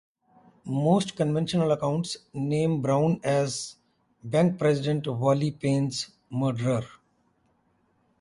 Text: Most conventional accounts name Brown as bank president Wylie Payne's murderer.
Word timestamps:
Most 0.65 1.15
conventional 1.15 1.71
accounts 1.73 2.17
name 2.33 2.81
Brown 2.81 3.19
as 3.23 3.75
bank 4.23 4.57
president 4.57 5.05
Wylie 5.07 5.51
Payne's 5.51 6.09
murderer. 6.31 6.87